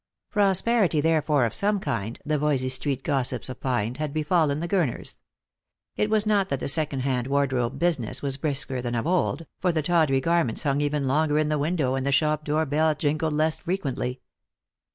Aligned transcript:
Prosperity 0.31 0.99
therefore 0.99 1.45
of 1.45 1.53
some 1.53 1.79
kind, 1.79 2.17
the 2.25 2.39
Voysey 2.39 2.69
street 2.71 3.03
gossips 3.03 3.51
opined, 3.51 3.97
had 3.97 4.11
befallen 4.15 4.59
the 4.59 4.67
Gurners. 4.67 5.17
It 5.95 6.09
was 6.09 6.25
not 6.25 6.49
that 6.49 6.59
the 6.59 6.67
second 6.67 7.01
Lost 7.01 7.27
for 7.27 7.39
Love. 7.39 7.43
263 7.49 7.61
hand 7.61 7.61
wardrobe 7.61 7.79
business 7.79 8.21
was 8.23 8.37
brisker 8.37 8.81
than 8.81 8.95
of 8.95 9.05
old, 9.05 9.45
for 9.59 9.71
the 9.71 9.83
tawdry 9.83 10.19
garments 10.19 10.63
hung 10.63 10.81
even 10.81 11.05
longer 11.05 11.37
in 11.37 11.49
the 11.49 11.59
window 11.59 11.93
and 11.93 12.07
the 12.07 12.11
shop 12.11 12.43
door 12.43 12.65
bell 12.65 12.95
jingled 12.95 13.33
less 13.33 13.57
frequently. 13.59 14.21